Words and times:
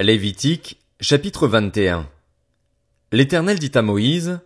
Lévitique, 0.00 0.80
chapitre 1.00 1.46
21 1.46 2.10
L'Éternel 3.12 3.60
dit 3.60 3.70
à 3.74 3.80
Moïse, 3.80 4.40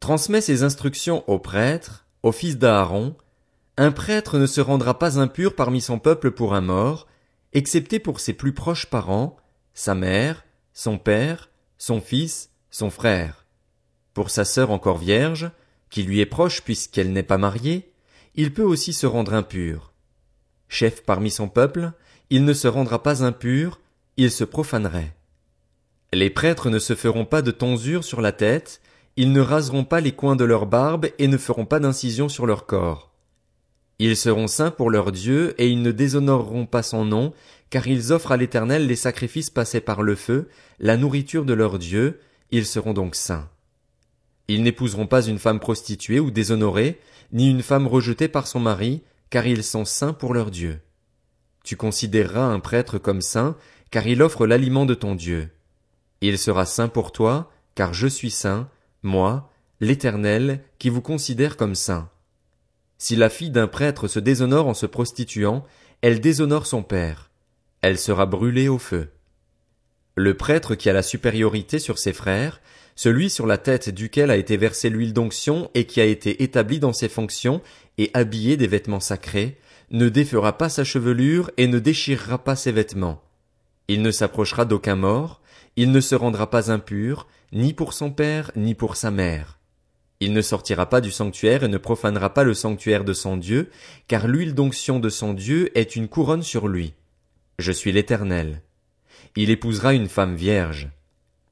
Transmets 0.00 0.40
ces 0.40 0.62
instructions 0.62 1.22
aux 1.28 1.38
prêtres, 1.38 2.06
aux 2.22 2.32
fils 2.32 2.56
d'Aaron, 2.56 3.14
un 3.76 3.92
prêtre 3.92 4.38
ne 4.38 4.46
se 4.46 4.62
rendra 4.62 4.98
pas 4.98 5.18
impur 5.18 5.54
parmi 5.54 5.82
son 5.82 5.98
peuple 5.98 6.30
pour 6.30 6.54
un 6.54 6.62
mort, 6.62 7.08
excepté 7.52 7.98
pour 7.98 8.20
ses 8.20 8.32
plus 8.32 8.54
proches 8.54 8.86
parents, 8.86 9.36
sa 9.74 9.94
mère, 9.94 10.46
son 10.72 10.96
père, 10.96 11.50
son 11.76 12.00
fils, 12.00 12.48
son 12.70 12.88
frère. 12.88 13.44
Pour 14.14 14.30
sa 14.30 14.46
sœur 14.46 14.70
encore 14.70 14.96
vierge, 14.96 15.50
qui 15.90 16.04
lui 16.04 16.20
est 16.20 16.26
proche 16.26 16.62
puisqu'elle 16.62 17.12
n'est 17.12 17.22
pas 17.22 17.36
mariée, 17.36 17.92
il 18.34 18.54
peut 18.54 18.62
aussi 18.62 18.94
se 18.94 19.06
rendre 19.06 19.34
impur. 19.34 19.92
Chef 20.68 21.04
parmi 21.04 21.30
son 21.30 21.48
peuple, 21.48 21.92
il 22.30 22.46
ne 22.46 22.54
se 22.54 22.66
rendra 22.66 23.02
pas 23.02 23.22
impur, 23.22 23.78
il 24.16 24.30
se 24.30 24.44
profanerait. 24.44 25.14
Les 26.12 26.30
prêtres 26.30 26.70
ne 26.70 26.78
se 26.78 26.94
feront 26.94 27.24
pas 27.26 27.42
de 27.42 27.50
tonsure 27.50 28.04
sur 28.04 28.20
la 28.20 28.32
tête, 28.32 28.80
ils 29.16 29.32
ne 29.32 29.40
raseront 29.40 29.84
pas 29.84 30.00
les 30.00 30.12
coins 30.12 30.36
de 30.36 30.44
leur 30.44 30.66
barbe 30.66 31.06
et 31.18 31.28
ne 31.28 31.36
feront 31.36 31.66
pas 31.66 31.80
d'incision 31.80 32.28
sur 32.28 32.46
leur 32.46 32.66
corps. 32.66 33.12
Ils 33.98 34.16
seront 34.16 34.46
saints 34.46 34.70
pour 34.70 34.90
leur 34.90 35.12
Dieu 35.12 35.54
et 35.60 35.68
ils 35.68 35.82
ne 35.82 35.90
déshonoreront 35.90 36.66
pas 36.66 36.82
son 36.82 37.04
nom, 37.04 37.32
car 37.70 37.86
ils 37.86 38.12
offrent 38.12 38.32
à 38.32 38.36
l'Éternel 38.36 38.86
les 38.86 38.96
sacrifices 38.96 39.50
passés 39.50 39.80
par 39.80 40.02
le 40.02 40.14
feu, 40.14 40.48
la 40.78 40.96
nourriture 40.96 41.44
de 41.44 41.54
leur 41.54 41.78
Dieu, 41.78 42.20
ils 42.50 42.66
seront 42.66 42.92
donc 42.92 43.14
saints. 43.14 43.48
Ils 44.48 44.62
n'épouseront 44.62 45.06
pas 45.06 45.22
une 45.22 45.38
femme 45.38 45.60
prostituée 45.60 46.20
ou 46.20 46.30
déshonorée, 46.30 47.00
ni 47.32 47.50
une 47.50 47.62
femme 47.62 47.86
rejetée 47.86 48.28
par 48.28 48.46
son 48.46 48.60
mari, 48.60 49.02
car 49.30 49.46
ils 49.46 49.64
sont 49.64 49.84
saints 49.84 50.12
pour 50.12 50.32
leur 50.34 50.50
Dieu. 50.50 50.80
Tu 51.64 51.76
considéreras 51.76 52.44
un 52.44 52.60
prêtre 52.60 52.98
comme 52.98 53.20
saint, 53.20 53.56
car 53.90 54.06
il 54.06 54.22
offre 54.22 54.46
l'aliment 54.46 54.86
de 54.86 54.94
ton 54.94 55.14
Dieu. 55.14 55.50
Il 56.20 56.38
sera 56.38 56.66
saint 56.66 56.88
pour 56.88 57.12
toi, 57.12 57.50
car 57.74 57.94
je 57.94 58.06
suis 58.06 58.30
saint, 58.30 58.68
moi, 59.02 59.50
l'Éternel, 59.80 60.62
qui 60.78 60.88
vous 60.88 61.02
considère 61.02 61.56
comme 61.56 61.74
saint. 61.74 62.08
Si 62.98 63.16
la 63.16 63.28
fille 63.28 63.50
d'un 63.50 63.66
prêtre 63.66 64.08
se 64.08 64.18
déshonore 64.18 64.68
en 64.68 64.74
se 64.74 64.86
prostituant, 64.86 65.64
elle 66.00 66.20
déshonore 66.20 66.66
son 66.66 66.82
père. 66.82 67.30
Elle 67.82 67.98
sera 67.98 68.26
brûlée 68.26 68.68
au 68.68 68.78
feu. 68.78 69.10
Le 70.14 70.34
prêtre 70.34 70.74
qui 70.74 70.88
a 70.88 70.94
la 70.94 71.02
supériorité 71.02 71.78
sur 71.78 71.98
ses 71.98 72.14
frères, 72.14 72.60
celui 72.94 73.28
sur 73.28 73.46
la 73.46 73.58
tête 73.58 73.90
duquel 73.90 74.30
a 74.30 74.36
été 74.36 74.56
versée 74.56 74.88
l'huile 74.88 75.12
d'onction 75.12 75.70
et 75.74 75.84
qui 75.84 76.00
a 76.00 76.06
été 76.06 76.42
établi 76.42 76.80
dans 76.80 76.94
ses 76.94 77.10
fonctions 77.10 77.60
et 77.98 78.10
habillé 78.14 78.56
des 78.56 78.66
vêtements 78.66 79.00
sacrés, 79.00 79.58
ne 79.90 80.08
défera 80.08 80.56
pas 80.56 80.70
sa 80.70 80.84
chevelure 80.84 81.50
et 81.58 81.68
ne 81.68 81.78
déchirera 81.78 82.42
pas 82.42 82.56
ses 82.56 82.72
vêtements. 82.72 83.22
Il 83.88 84.02
ne 84.02 84.10
s'approchera 84.10 84.64
d'aucun 84.64 84.96
mort, 84.96 85.40
il 85.76 85.92
ne 85.92 86.00
se 86.00 86.14
rendra 86.14 86.50
pas 86.50 86.72
impur, 86.72 87.26
ni 87.52 87.72
pour 87.72 87.92
son 87.92 88.10
père, 88.10 88.50
ni 88.56 88.74
pour 88.74 88.96
sa 88.96 89.10
mère. 89.10 89.58
Il 90.20 90.32
ne 90.32 90.40
sortira 90.40 90.86
pas 90.86 91.00
du 91.00 91.10
sanctuaire 91.10 91.62
et 91.62 91.68
ne 91.68 91.78
profanera 91.78 92.32
pas 92.32 92.42
le 92.42 92.54
sanctuaire 92.54 93.04
de 93.04 93.12
son 93.12 93.36
Dieu, 93.36 93.70
car 94.08 94.26
l'huile 94.26 94.54
d'onction 94.54 94.98
de 94.98 95.10
son 95.10 95.34
Dieu 95.34 95.76
est 95.78 95.94
une 95.94 96.08
couronne 96.08 96.42
sur 96.42 96.68
lui. 96.68 96.94
Je 97.58 97.72
suis 97.72 97.92
l'Éternel. 97.92 98.62
Il 99.36 99.50
épousera 99.50 99.92
une 99.92 100.08
femme 100.08 100.34
vierge. 100.34 100.88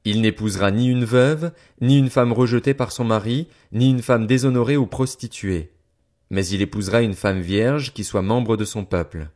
Il 0.03 0.21
n'épousera 0.21 0.71
ni 0.71 0.87
une 0.87 1.05
veuve, 1.05 1.51
ni 1.81 1.97
une 1.97 2.09
femme 2.09 2.33
rejetée 2.33 2.73
par 2.73 2.91
son 2.91 3.03
mari, 3.03 3.47
ni 3.71 3.89
une 3.89 4.01
femme 4.01 4.27
déshonorée 4.27 4.77
ou 4.77 4.87
prostituée. 4.87 5.71
Mais 6.31 6.45
il 6.47 6.61
épousera 6.61 7.01
une 7.01 7.13
femme 7.13 7.41
vierge 7.41 7.93
qui 7.93 8.03
soit 8.03 8.21
membre 8.23 8.57
de 8.57 8.65
son 8.65 8.83
peuple. 8.83 9.29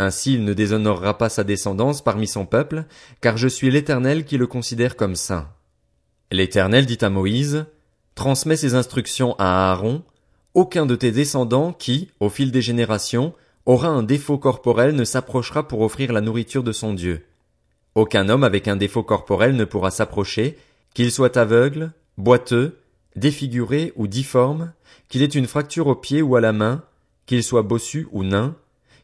Ainsi 0.00 0.34
il 0.34 0.44
ne 0.44 0.52
déshonorera 0.52 1.18
pas 1.18 1.28
sa 1.28 1.42
descendance 1.42 2.02
parmi 2.02 2.28
son 2.28 2.46
peuple, 2.46 2.84
car 3.20 3.36
je 3.36 3.48
suis 3.48 3.68
l'Éternel 3.68 4.24
qui 4.24 4.38
le 4.38 4.46
considère 4.46 4.94
comme 4.94 5.16
saint. 5.16 5.48
L'Éternel 6.30 6.86
dit 6.86 6.98
à 7.00 7.10
Moïse, 7.10 7.66
Transmets 8.14 8.56
ces 8.56 8.76
instructions 8.76 9.34
à 9.40 9.72
Aaron, 9.72 10.04
aucun 10.54 10.86
de 10.86 10.94
tes 10.94 11.10
descendants 11.10 11.72
qui, 11.72 12.12
au 12.20 12.28
fil 12.28 12.52
des 12.52 12.62
générations, 12.62 13.34
aura 13.66 13.88
un 13.88 14.04
défaut 14.04 14.38
corporel 14.38 14.94
ne 14.94 15.02
s'approchera 15.02 15.66
pour 15.66 15.80
offrir 15.80 16.12
la 16.12 16.20
nourriture 16.20 16.62
de 16.62 16.72
son 16.72 16.94
Dieu. 16.94 17.26
Aucun 17.96 18.28
homme 18.28 18.44
avec 18.44 18.68
un 18.68 18.76
défaut 18.76 19.02
corporel 19.02 19.56
ne 19.56 19.64
pourra 19.64 19.90
s'approcher, 19.90 20.56
qu'il 20.94 21.10
soit 21.10 21.36
aveugle, 21.36 21.90
boiteux, 22.18 22.78
défiguré 23.16 23.92
ou 23.96 24.06
difforme, 24.06 24.72
qu'il 25.08 25.22
ait 25.22 25.26
une 25.26 25.48
fracture 25.48 25.88
au 25.88 25.96
pied 25.96 26.22
ou 26.22 26.36
à 26.36 26.40
la 26.40 26.52
main, 26.52 26.84
qu'il 27.26 27.42
soit 27.42 27.62
bossu 27.62 28.06
ou 28.12 28.22
nain, 28.22 28.54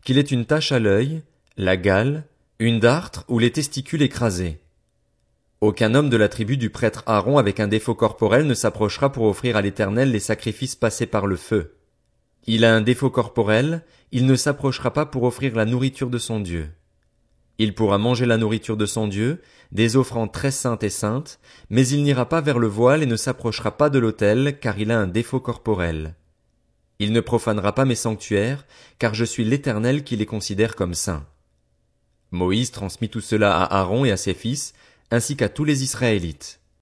qu'il 0.05 0.19
ait 0.19 0.23
une 0.23 0.45
tache 0.45 0.71
à 0.71 0.79
l'œil, 0.79 1.23
la 1.57 1.77
gale, 1.77 2.25
une 2.59 2.79
dartre 2.79 3.25
ou 3.29 3.39
les 3.39 3.51
testicules 3.51 4.03
écrasés. 4.03 4.61
Aucun 5.61 5.95
homme 5.95 6.11
de 6.11 6.19
la 6.19 6.29
tribu 6.29 6.59
du 6.59 6.69
prêtre 6.69 7.03
Aaron 7.07 7.39
avec 7.39 7.59
un 7.59 7.69
défaut 7.69 7.95
corporel 7.95 8.47
ne 8.47 8.53
s'approchera 8.55 9.11
pour 9.11 9.25
offrir 9.25 9.57
à 9.57 9.63
l'Éternel 9.63 10.11
les 10.11 10.21
sacrifices 10.21 10.77
passés 10.77 11.07
par 11.07 11.27
le 11.27 11.37
feu. 11.37 11.77
Il 12.47 12.67
a 12.67 12.75
un 12.75 12.83
défaut 12.83 13.09
corporel, 13.09 13.83
il 14.13 14.27
ne 14.27 14.37
s'approchera 14.37 14.93
pas 14.93 15.07
pour 15.07 15.23
offrir 15.23 15.57
la 15.57 15.65
nourriture 15.65 16.11
de 16.11 16.19
son 16.19 16.39
Dieu. 16.39 16.69
Il 17.59 17.75
pourra 17.75 17.97
manger 17.97 18.27
la 18.27 18.37
nourriture 18.37 18.77
de 18.77 18.85
son 18.85 19.09
Dieu, 19.09 19.41
des 19.73 19.97
offrandes 19.97 20.33
très 20.33 20.51
saintes 20.51 20.83
et 20.83 20.91
saintes, 20.91 21.41
mais 21.71 21.89
il 21.89 22.03
n'ira 22.03 22.29
pas 22.29 22.43
vers 22.43 22.59
le 22.59 22.67
voile 22.67 23.03
et 23.03 23.07
ne 23.07 23.17
s'approchera 23.17 23.77
pas 23.79 23.89
de 23.89 23.99
l'autel, 23.99 24.59
car 24.61 24.79
il 24.79 24.91
a 24.91 24.99
un 24.99 25.07
défaut 25.07 25.41
corporel. 25.41 26.15
Il 26.99 27.13
ne 27.13 27.21
profanera 27.21 27.75
pas 27.75 27.85
mes 27.85 27.95
sanctuaires, 27.95 28.67
car 28.99 29.15
je 29.15 29.25
suis 29.25 29.45
l'Éternel 29.45 30.05
qui 30.05 30.17
les 30.17 30.27
considère 30.27 30.77
comme 30.77 30.95
saints. 30.95 31.27
Moïse 32.31 32.71
transmit 32.71 33.09
tout 33.09 33.21
cela 33.21 33.57
à 33.57 33.81
Aaron 33.81 34.05
et 34.05 34.11
à 34.11 34.17
ses 34.17 34.35
fils, 34.35 34.75
ainsi 35.11 35.37
qu'à 35.37 35.49
tous 35.49 35.65
les 35.65 35.83
Israélites. 35.83 36.61